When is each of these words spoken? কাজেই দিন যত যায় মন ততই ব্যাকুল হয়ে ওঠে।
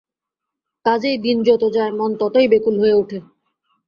কাজেই 0.85 1.17
দিন 1.17 1.37
যত 1.43 1.63
যায় 1.73 1.91
মন 1.91 2.11
ততই 2.21 2.47
ব্যাকুল 2.51 2.75
হয়ে 2.79 2.95
ওঠে। 2.95 3.19